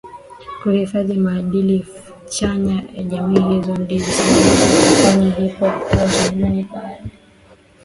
kuhifadhi 0.63 1.13
maadili 1.17 1.85
chanya 2.29 2.83
ya 2.93 3.03
jamii 3.03 3.39
Hizi 3.59 3.71
ndizo 3.71 4.11
sababu 4.11 4.41
zinazoifanya 4.41 5.29
hip 5.35 5.59
hop 5.59 5.73
kuwa 5.89 6.05
utamaduni 6.05 6.63
Baadhi 6.63 7.11